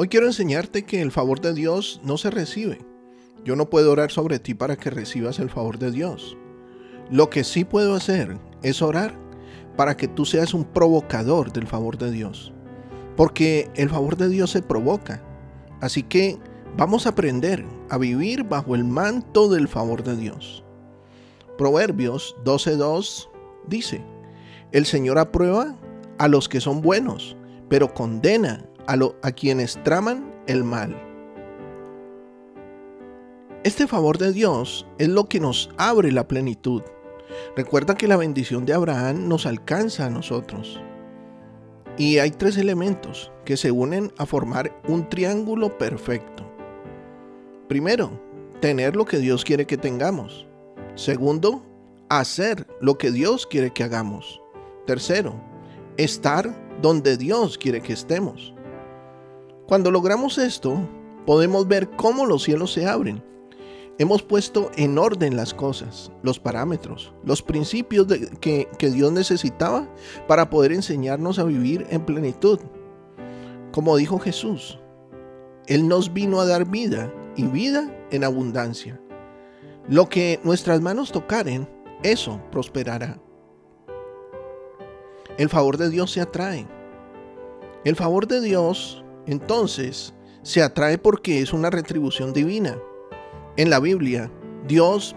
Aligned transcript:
Hoy 0.00 0.06
quiero 0.06 0.26
enseñarte 0.26 0.84
que 0.84 1.02
el 1.02 1.10
favor 1.10 1.40
de 1.40 1.52
Dios 1.52 2.00
no 2.04 2.18
se 2.18 2.30
recibe. 2.30 2.78
Yo 3.44 3.56
no 3.56 3.68
puedo 3.68 3.90
orar 3.90 4.12
sobre 4.12 4.38
ti 4.38 4.54
para 4.54 4.76
que 4.76 4.90
recibas 4.90 5.40
el 5.40 5.50
favor 5.50 5.80
de 5.80 5.90
Dios. 5.90 6.36
Lo 7.10 7.30
que 7.30 7.42
sí 7.42 7.64
puedo 7.64 7.96
hacer 7.96 8.38
es 8.62 8.80
orar 8.80 9.18
para 9.76 9.96
que 9.96 10.06
tú 10.06 10.24
seas 10.24 10.54
un 10.54 10.62
provocador 10.62 11.52
del 11.52 11.66
favor 11.66 11.98
de 11.98 12.12
Dios. 12.12 12.52
Porque 13.16 13.72
el 13.74 13.90
favor 13.90 14.16
de 14.16 14.28
Dios 14.28 14.52
se 14.52 14.62
provoca. 14.62 15.20
Así 15.80 16.04
que 16.04 16.38
vamos 16.76 17.06
a 17.06 17.08
aprender 17.08 17.66
a 17.90 17.98
vivir 17.98 18.44
bajo 18.44 18.76
el 18.76 18.84
manto 18.84 19.48
del 19.48 19.66
favor 19.66 20.04
de 20.04 20.14
Dios. 20.14 20.62
Proverbios 21.56 22.36
12.2 22.44 23.28
dice, 23.66 24.04
el 24.70 24.86
Señor 24.86 25.18
aprueba 25.18 25.74
a 26.18 26.28
los 26.28 26.48
que 26.48 26.60
son 26.60 26.82
buenos, 26.82 27.36
pero 27.68 27.92
condena 27.92 28.64
a, 28.88 29.32
quienes 29.32 29.82
traman 29.84 30.34
el 30.46 30.64
mal. 30.64 30.96
Este 33.62 33.86
favor 33.86 34.16
de 34.16 34.32
Dios 34.32 34.86
es 34.98 35.08
lo 35.08 35.26
que 35.26 35.40
nos 35.40 35.68
abre 35.76 36.10
la 36.10 36.26
plenitud. 36.26 36.82
Recuerda 37.54 37.96
que 37.96 38.08
la 38.08 38.16
bendición 38.16 38.64
de 38.64 38.72
Abraham 38.72 39.28
nos 39.28 39.44
alcanza 39.44 40.06
a 40.06 40.10
nosotros. 40.10 40.80
Y 41.98 42.18
hay 42.18 42.30
tres 42.30 42.56
elementos 42.56 43.30
que 43.44 43.58
se 43.58 43.70
unen 43.72 44.10
a 44.16 44.24
formar 44.24 44.80
un 44.88 45.08
triángulo 45.10 45.76
perfecto. 45.76 46.50
Primero, 47.68 48.10
tener 48.60 48.96
lo 48.96 49.04
que 49.04 49.18
Dios 49.18 49.44
quiere 49.44 49.66
que 49.66 49.76
tengamos. 49.76 50.46
Segundo, 50.94 51.62
hacer 52.08 52.66
lo 52.80 52.96
que 52.96 53.10
Dios 53.10 53.46
quiere 53.46 53.70
que 53.70 53.84
hagamos. 53.84 54.40
Tercero, 54.86 55.34
estar 55.98 56.56
donde 56.80 57.18
Dios 57.18 57.58
quiere 57.58 57.82
que 57.82 57.92
estemos. 57.92 58.54
Cuando 59.68 59.90
logramos 59.90 60.38
esto, 60.38 60.80
podemos 61.26 61.68
ver 61.68 61.90
cómo 61.90 62.24
los 62.24 62.44
cielos 62.44 62.72
se 62.72 62.86
abren. 62.86 63.22
Hemos 63.98 64.22
puesto 64.22 64.70
en 64.76 64.96
orden 64.96 65.36
las 65.36 65.52
cosas, 65.52 66.10
los 66.22 66.40
parámetros, 66.40 67.12
los 67.22 67.42
principios 67.42 68.06
que, 68.40 68.66
que 68.78 68.90
Dios 68.90 69.12
necesitaba 69.12 69.86
para 70.26 70.48
poder 70.48 70.72
enseñarnos 70.72 71.38
a 71.38 71.44
vivir 71.44 71.86
en 71.90 72.06
plenitud. 72.06 72.58
Como 73.70 73.98
dijo 73.98 74.18
Jesús, 74.18 74.78
Él 75.66 75.86
nos 75.86 76.14
vino 76.14 76.40
a 76.40 76.46
dar 76.46 76.64
vida 76.64 77.12
y 77.36 77.44
vida 77.44 77.94
en 78.10 78.24
abundancia. 78.24 78.98
Lo 79.86 80.08
que 80.08 80.40
nuestras 80.44 80.80
manos 80.80 81.12
tocaren, 81.12 81.68
eso 82.02 82.40
prosperará. 82.50 83.20
El 85.36 85.50
favor 85.50 85.76
de 85.76 85.90
Dios 85.90 86.10
se 86.10 86.22
atrae. 86.22 86.66
El 87.84 87.96
favor 87.96 88.26
de 88.26 88.40
Dios, 88.40 89.04
entonces, 89.28 90.14
se 90.42 90.62
atrae 90.62 90.96
porque 90.96 91.42
es 91.42 91.52
una 91.52 91.68
retribución 91.68 92.32
divina. 92.32 92.78
En 93.58 93.68
la 93.68 93.78
Biblia, 93.78 94.32
Dios 94.66 95.14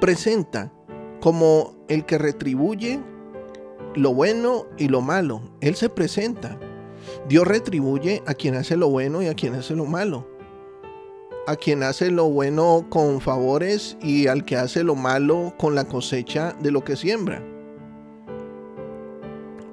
presenta 0.00 0.72
como 1.20 1.76
el 1.88 2.06
que 2.06 2.16
retribuye 2.16 2.98
lo 3.94 4.14
bueno 4.14 4.64
y 4.78 4.88
lo 4.88 5.02
malo. 5.02 5.42
Él 5.60 5.74
se 5.74 5.90
presenta. 5.90 6.58
Dios 7.28 7.46
retribuye 7.46 8.22
a 8.26 8.32
quien 8.32 8.54
hace 8.54 8.78
lo 8.78 8.88
bueno 8.88 9.20
y 9.20 9.26
a 9.26 9.34
quien 9.34 9.54
hace 9.54 9.76
lo 9.76 9.84
malo. 9.84 10.26
A 11.46 11.56
quien 11.56 11.82
hace 11.82 12.10
lo 12.10 12.30
bueno 12.30 12.86
con 12.88 13.20
favores 13.20 13.98
y 14.00 14.28
al 14.28 14.46
que 14.46 14.56
hace 14.56 14.82
lo 14.82 14.94
malo 14.94 15.52
con 15.58 15.74
la 15.74 15.84
cosecha 15.84 16.56
de 16.62 16.70
lo 16.70 16.84
que 16.84 16.96
siembra. 16.96 17.42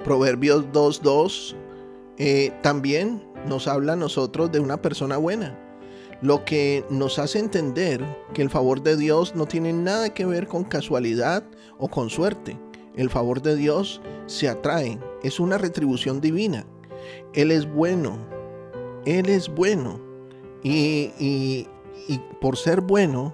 Proverbios 0.03 0.65
2.2 0.73 1.55
eh, 2.19 2.51
también 2.63 3.21
nos 3.47 3.67
habla 3.67 3.93
a 3.93 3.97
nosotros 3.97 4.51
de 4.51 4.59
una 4.59 4.81
persona 4.81 5.17
buena, 5.17 5.57
lo 6.21 6.45
que 6.45 6.85
nos 6.89 7.19
hace 7.19 7.39
entender 7.39 8.03
que 8.33 8.41
el 8.41 8.49
favor 8.49 8.81
de 8.81 8.97
Dios 8.97 9.35
no 9.35 9.45
tiene 9.45 9.73
nada 9.73 10.13
que 10.13 10.25
ver 10.25 10.47
con 10.47 10.63
casualidad 10.63 11.43
o 11.77 11.87
con 11.89 12.09
suerte. 12.09 12.57
El 12.95 13.09
favor 13.09 13.41
de 13.41 13.55
Dios 13.55 14.01
se 14.25 14.49
atrae, 14.49 14.99
es 15.23 15.39
una 15.39 15.57
retribución 15.57 16.19
divina. 16.19 16.65
Él 17.33 17.51
es 17.51 17.71
bueno, 17.71 18.17
Él 19.05 19.29
es 19.29 19.49
bueno. 19.49 20.01
y, 20.63 21.67
y 22.07 22.19
por 22.41 22.57
ser 22.57 22.81
bueno, 22.81 23.33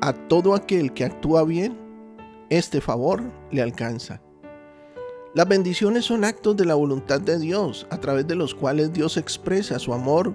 a 0.00 0.12
todo 0.12 0.54
aquel 0.54 0.92
que 0.92 1.04
actúa 1.04 1.44
bien, 1.44 1.78
este 2.50 2.80
favor 2.80 3.22
le 3.50 3.62
alcanza. 3.62 4.20
Las 5.34 5.48
bendiciones 5.48 6.04
son 6.04 6.22
actos 6.24 6.56
de 6.56 6.64
la 6.64 6.76
voluntad 6.76 7.20
de 7.20 7.40
Dios 7.40 7.88
a 7.90 7.98
través 7.98 8.24
de 8.28 8.36
los 8.36 8.54
cuales 8.54 8.92
Dios 8.92 9.16
expresa 9.16 9.80
su 9.80 9.92
amor 9.92 10.32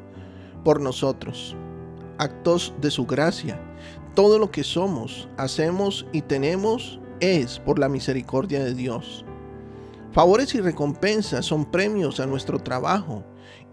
por 0.65 0.81
nosotros. 0.81 1.55
Actos 2.17 2.73
de 2.81 2.91
su 2.91 3.05
gracia. 3.05 3.57
Todo 4.13 4.37
lo 4.37 4.51
que 4.51 4.65
somos, 4.65 5.29
hacemos 5.37 6.05
y 6.11 6.21
tenemos 6.21 6.99
es 7.21 7.59
por 7.59 7.79
la 7.79 7.87
misericordia 7.87 8.61
de 8.61 8.73
Dios. 8.73 9.23
Favores 10.11 10.53
y 10.53 10.59
recompensas 10.59 11.45
son 11.45 11.71
premios 11.71 12.19
a 12.19 12.25
nuestro 12.25 12.59
trabajo. 12.59 13.23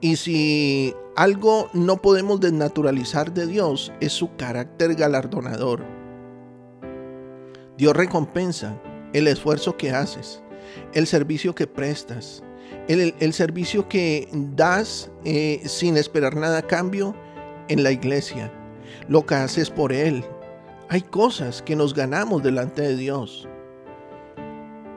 Y 0.00 0.14
si 0.14 0.94
algo 1.16 1.68
no 1.72 2.00
podemos 2.02 2.38
desnaturalizar 2.38 3.34
de 3.34 3.48
Dios 3.48 3.92
es 3.98 4.12
su 4.12 4.36
carácter 4.36 4.94
galardonador. 4.94 5.82
Dios 7.76 7.96
recompensa 7.96 8.80
el 9.12 9.26
esfuerzo 9.26 9.76
que 9.76 9.90
haces 9.90 10.40
el 10.94 11.06
servicio 11.06 11.54
que 11.54 11.66
prestas, 11.66 12.42
el, 12.88 13.32
servicio 13.32 13.88
que 13.88 14.28
das 14.32 15.10
eh, 15.24 15.62
sin 15.64 15.96
esperar 15.96 16.36
nada 16.36 16.58
a 16.58 16.66
cambio 16.66 17.14
en 17.68 17.82
la 17.82 17.90
iglesia, 17.90 18.52
lo 19.08 19.26
que 19.26 19.34
haces 19.34 19.70
por 19.70 19.92
Él. 19.92 20.24
Hay 20.88 21.02
cosas 21.02 21.62
que 21.62 21.74
nos 21.74 21.94
ganamos 21.94 22.42
delante 22.42 22.82
de 22.82 22.96
Dios. 22.96 23.48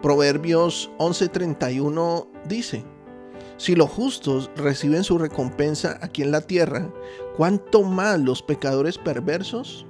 Proverbios 0.01 0.91
11:31 0.97 2.27
dice, 2.45 2.85
si 3.57 3.75
los 3.75 3.89
justos 3.89 4.49
reciben 4.55 5.03
su 5.03 5.17
recompensa 5.17 5.99
aquí 6.01 6.21
en 6.21 6.31
la 6.31 6.41
tierra, 6.41 6.89
¿cuánto 7.35 7.83
más 7.83 8.19
los 8.19 8.41
pecadores 8.41 8.97
perversos? 8.97 9.85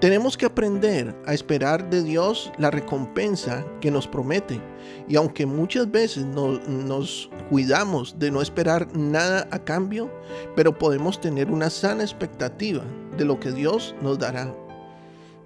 Tenemos 0.00 0.36
que 0.36 0.46
aprender 0.46 1.14
a 1.24 1.32
esperar 1.32 1.88
de 1.88 2.02
Dios 2.02 2.52
la 2.58 2.70
recompensa 2.70 3.64
que 3.80 3.90
nos 3.90 4.06
promete. 4.06 4.60
Y 5.08 5.16
aunque 5.16 5.46
muchas 5.46 5.90
veces 5.90 6.26
nos 6.26 7.30
cuidamos 7.48 8.18
de 8.18 8.30
no 8.30 8.42
esperar 8.42 8.88
nada 8.94 9.48
a 9.50 9.58
cambio, 9.64 10.10
pero 10.56 10.76
podemos 10.76 11.20
tener 11.20 11.50
una 11.50 11.70
sana 11.70 12.02
expectativa 12.02 12.82
de 13.16 13.24
lo 13.24 13.38
que 13.40 13.52
Dios 13.52 13.94
nos 14.02 14.18
dará. 14.18 14.54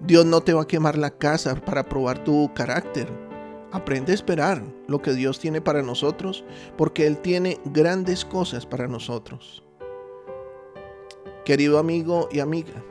Dios 0.01 0.25
no 0.25 0.41
te 0.41 0.53
va 0.53 0.63
a 0.63 0.67
quemar 0.67 0.97
la 0.97 1.11
casa 1.11 1.55
para 1.55 1.87
probar 1.87 2.23
tu 2.23 2.51
carácter. 2.53 3.07
Aprende 3.71 4.13
a 4.13 4.15
esperar 4.15 4.63
lo 4.87 5.01
que 5.01 5.13
Dios 5.13 5.39
tiene 5.39 5.61
para 5.61 5.83
nosotros, 5.83 6.43
porque 6.75 7.05
Él 7.05 7.19
tiene 7.19 7.59
grandes 7.65 8.25
cosas 8.25 8.65
para 8.65 8.87
nosotros. 8.87 9.63
Querido 11.45 11.77
amigo 11.79 12.29
y 12.31 12.39
amiga, 12.39 12.83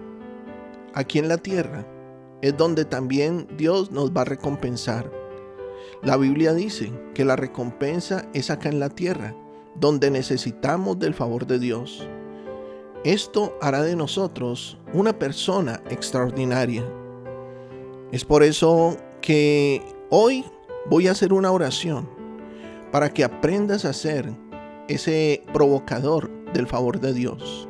aquí 0.98 1.20
en 1.20 1.28
la 1.28 1.38
tierra, 1.38 1.86
es 2.42 2.56
donde 2.56 2.84
también 2.84 3.46
Dios 3.56 3.92
nos 3.92 4.10
va 4.10 4.22
a 4.22 4.24
recompensar. 4.24 5.08
La 6.02 6.16
Biblia 6.16 6.52
dice 6.54 6.90
que 7.14 7.24
la 7.24 7.36
recompensa 7.36 8.28
es 8.34 8.50
acá 8.50 8.68
en 8.68 8.80
la 8.80 8.88
tierra, 8.88 9.32
donde 9.76 10.10
necesitamos 10.10 10.98
del 10.98 11.14
favor 11.14 11.46
de 11.46 11.60
Dios. 11.60 12.08
Esto 13.04 13.56
hará 13.62 13.82
de 13.82 13.94
nosotros 13.94 14.76
una 14.92 15.16
persona 15.16 15.80
extraordinaria. 15.88 16.84
Es 18.10 18.24
por 18.24 18.42
eso 18.42 18.96
que 19.20 19.80
hoy 20.10 20.44
voy 20.90 21.06
a 21.06 21.12
hacer 21.12 21.32
una 21.32 21.52
oración 21.52 22.08
para 22.90 23.14
que 23.14 23.22
aprendas 23.22 23.84
a 23.84 23.92
ser 23.92 24.32
ese 24.88 25.44
provocador 25.52 26.28
del 26.52 26.66
favor 26.66 26.98
de 26.98 27.12
Dios. 27.12 27.68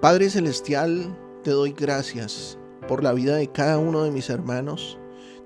Padre 0.00 0.30
Celestial, 0.30 1.16
te 1.44 1.50
doy 1.50 1.72
gracias 1.72 2.58
por 2.88 3.04
la 3.04 3.12
vida 3.12 3.36
de 3.36 3.48
cada 3.48 3.78
uno 3.78 4.02
de 4.02 4.10
mis 4.10 4.30
hermanos, 4.30 4.98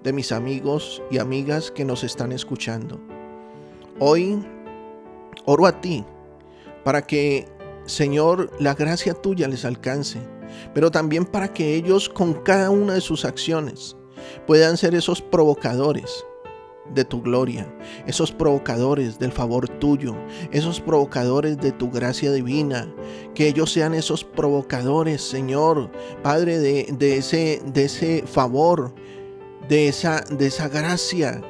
de 0.05 0.13
mis 0.13 0.31
amigos 0.31 1.03
y 1.11 1.19
amigas 1.19 1.73
que 1.73 1.85
nos 1.85 2.05
están 2.05 2.31
escuchando. 2.31 3.01
Hoy 3.99 4.39
oro 5.45 5.67
a 5.67 5.81
ti 5.81 6.05
para 6.85 7.03
que, 7.03 7.49
Señor, 7.85 8.53
la 8.61 8.75
gracia 8.75 9.13
tuya 9.13 9.49
les 9.49 9.65
alcance, 9.65 10.21
pero 10.73 10.93
también 10.93 11.25
para 11.25 11.53
que 11.53 11.75
ellos 11.75 12.09
con 12.09 12.33
cada 12.45 12.71
una 12.71 12.95
de 12.95 13.01
sus 13.01 13.25
acciones 13.25 13.97
puedan 14.47 14.77
ser 14.77 14.95
esos 14.95 15.21
provocadores 15.21 16.25
de 16.95 17.05
tu 17.05 17.23
gloria, 17.23 17.73
esos 18.07 18.33
provocadores 18.33 19.19
del 19.19 19.33
favor 19.33 19.69
tuyo, 19.69 20.15
esos 20.51 20.81
provocadores 20.81 21.59
de 21.59 21.73
tu 21.73 21.91
gracia 21.91 22.33
divina, 22.33 22.93
que 23.35 23.49
ellos 23.49 23.73
sean 23.73 23.95
esos 23.95 24.25
provocadores, 24.25 25.23
Señor, 25.23 25.91
Padre, 26.23 26.59
de, 26.59 27.17
ese, 27.17 27.63
de 27.67 27.85
ese 27.85 28.25
favor, 28.27 28.95
de 29.69 29.89
esa, 29.89 30.21
de 30.21 30.47
esa 30.47 30.69
gracia, 30.69 31.43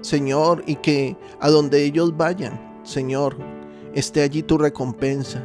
Señor, 0.00 0.62
y 0.66 0.76
que 0.76 1.16
a 1.40 1.50
donde 1.50 1.84
ellos 1.84 2.16
vayan, 2.16 2.80
Señor, 2.82 3.36
esté 3.94 4.22
allí 4.22 4.42
tu 4.42 4.58
recompensa. 4.58 5.42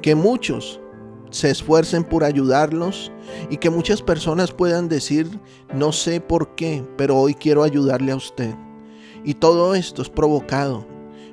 Que 0.00 0.14
muchos 0.14 0.80
se 1.30 1.50
esfuercen 1.50 2.04
por 2.04 2.24
ayudarlos 2.24 3.12
y 3.50 3.56
que 3.56 3.70
muchas 3.70 4.02
personas 4.02 4.52
puedan 4.52 4.88
decir, 4.88 5.28
no 5.74 5.92
sé 5.92 6.20
por 6.20 6.54
qué, 6.54 6.84
pero 6.96 7.16
hoy 7.16 7.34
quiero 7.34 7.62
ayudarle 7.62 8.12
a 8.12 8.16
usted. 8.16 8.54
Y 9.24 9.34
todo 9.34 9.74
esto 9.74 10.02
es 10.02 10.08
provocado 10.08 10.86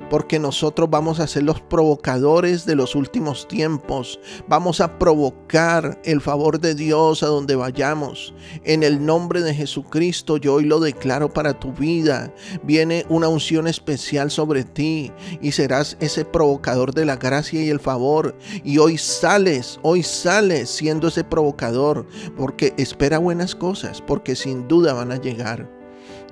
porque 0.10 0.40
nosotros 0.40 0.90
vamos 0.90 1.20
a 1.20 1.28
ser 1.28 1.44
los 1.44 1.62
provocadores 1.62 2.66
de 2.66 2.76
los 2.76 2.96
últimos 2.96 3.48
tiempos. 3.48 4.20
Vamos 4.48 4.82
a 4.82 4.98
provocar 4.98 6.00
el 6.04 6.22
favor 6.22 6.60
de 6.60 6.76
Dios 6.76 7.24
a 7.24 7.28
donde 7.28 7.56
vayamos. 7.56 8.34
En 8.64 8.84
el 8.84 9.06
nombre 9.06 9.42
de 9.42 9.54
Jesucristo 9.54 10.38
yo 10.38 10.56
hoy 10.56 10.66
lo 10.66 10.80
declaro 10.80 11.34
para 11.34 11.60
tu 11.60 11.74
vida. 11.74 12.34
Viene 12.64 13.06
una 13.10 13.28
unción 13.28 13.68
especial 13.68 14.32
sobre 14.32 14.64
ti 14.64 15.12
y 15.42 15.52
serás 15.52 15.98
ese 16.00 16.26
provocador 16.26 16.94
de 16.94 17.06
la 17.06 17.18
gracia 17.18 17.64
y 17.64 17.70
el 17.70 17.80
favor. 17.80 18.36
Y 18.64 18.78
hoy 18.78 18.98
sales, 18.98 19.80
hoy 19.82 20.04
sales 20.04 20.70
siendo 20.70 21.08
ese 21.08 21.24
provocador 21.24 22.08
porque 22.36 22.74
espera 22.78 23.18
buenas 23.18 23.56
cosas, 23.56 24.02
porque 24.02 24.36
sin 24.36 24.68
duda 24.68 24.94
van 24.94 25.12
a 25.12 25.22
llegar. 25.22 25.77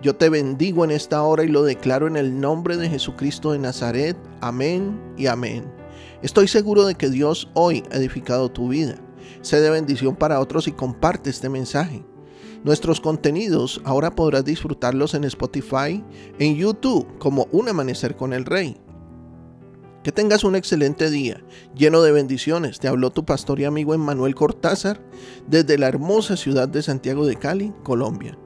Yo 0.02 0.16
te 0.16 0.30
bendigo 0.30 0.84
en 0.84 0.92
esta 0.92 1.24
hora 1.24 1.44
y 1.44 1.48
lo 1.48 1.64
declaro 1.64 2.08
en 2.08 2.18
el 2.18 2.40
nombre 2.40 2.78
de 2.78 2.90
Jesucristo 2.90 3.54
de 3.54 3.60
Nazaret. 3.60 4.18
Amén 4.42 5.02
y 5.18 5.28
amén. 5.28 5.72
Estoy 6.22 6.48
seguro 6.48 6.86
de 6.86 6.96
que 6.96 7.10
Dios 7.10 7.50
hoy 7.54 7.84
ha 7.92 7.98
edificado 7.98 8.52
tu 8.52 8.70
vida. 8.70 8.96
Sé 9.42 9.62
de 9.62 9.70
bendición 9.70 10.16
para 10.16 10.40
otros 10.40 10.68
y 10.68 10.74
comparte 10.74 11.30
este 11.30 11.50
mensaje. 11.50 12.06
Nuestros 12.64 13.00
contenidos 13.00 13.82
ahora 13.84 14.16
podrás 14.16 14.44
disfrutarlos 14.44 15.14
en 15.14 15.24
Spotify, 15.24 16.04
en 16.40 16.56
YouTube 16.56 17.08
como 17.18 17.48
Un 17.52 17.70
Amanecer 17.70 18.16
con 18.16 18.34
el 18.34 18.46
Rey. 18.46 18.78
Que 20.04 20.12
tengas 20.12 20.44
un 20.44 20.56
excelente 20.56 21.10
día, 21.10 21.44
lleno 21.76 22.02
de 22.02 22.12
bendiciones. 22.12 22.80
Te 22.80 22.88
habló 22.88 23.12
tu 23.12 23.26
pastor 23.26 23.60
y 23.60 23.66
amigo 23.66 23.94
Emmanuel 23.94 24.36
Cortázar 24.36 25.02
desde 25.48 25.78
la 25.78 25.88
hermosa 25.88 26.38
ciudad 26.38 26.68
de 26.68 26.84
Santiago 26.84 27.26
de 27.26 27.38
Cali, 27.38 27.74
Colombia. 27.84 28.38